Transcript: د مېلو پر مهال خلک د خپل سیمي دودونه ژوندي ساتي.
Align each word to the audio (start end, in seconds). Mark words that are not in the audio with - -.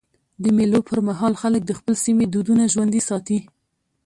د 0.43 0.45
مېلو 0.57 0.79
پر 0.89 0.99
مهال 1.07 1.33
خلک 1.41 1.61
د 1.65 1.71
خپل 1.79 1.93
سیمي 2.03 2.25
دودونه 2.33 2.63
ژوندي 2.73 3.01
ساتي. 3.09 3.39